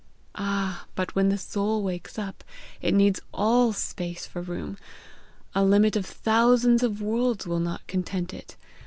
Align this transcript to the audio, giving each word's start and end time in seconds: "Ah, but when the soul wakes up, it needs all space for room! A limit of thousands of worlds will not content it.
"Ah, 0.33 0.85
but 0.95 1.13
when 1.13 1.29
the 1.29 1.37
soul 1.37 1.83
wakes 1.83 2.17
up, 2.17 2.43
it 2.81 2.91
needs 2.91 3.21
all 3.31 3.71
space 3.71 4.25
for 4.25 4.41
room! 4.41 4.79
A 5.53 5.63
limit 5.63 5.95
of 5.95 6.07
thousands 6.07 6.81
of 6.81 7.03
worlds 7.03 7.45
will 7.45 7.59
not 7.59 7.85
content 7.85 8.33
it. 8.33 8.55